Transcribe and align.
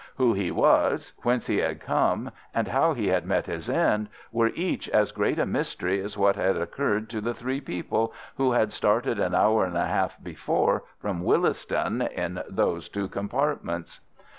Who 0.15 0.33
he 0.33 0.49
was, 0.49 1.13
whence 1.21 1.45
he 1.45 1.57
had 1.59 1.79
come, 1.79 2.31
and 2.55 2.67
how 2.69 2.93
he 2.95 3.09
had 3.09 3.23
met 3.23 3.45
his 3.45 3.69
end 3.69 4.09
were 4.31 4.49
each 4.55 4.89
as 4.89 5.11
great 5.11 5.37
a 5.37 5.45
mystery 5.45 5.99
as 6.01 6.17
what 6.17 6.35
had 6.35 6.57
occurred 6.57 7.07
to 7.11 7.21
the 7.21 7.35
three 7.35 7.61
people 7.61 8.11
who 8.37 8.53
had 8.53 8.73
started 8.73 9.19
an 9.19 9.35
hour 9.35 9.63
and 9.63 9.77
a 9.77 9.85
half 9.85 10.17
before 10.23 10.85
from 10.97 11.23
Willesden 11.23 12.01
in 12.01 12.41
those 12.49 12.89
two 12.89 13.09
compartments. 13.09 13.99